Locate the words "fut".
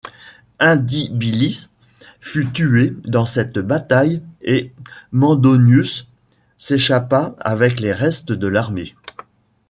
2.21-2.49